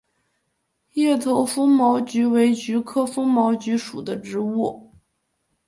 [0.93, 4.91] 叶头风毛菊为菊科风毛菊属的植物。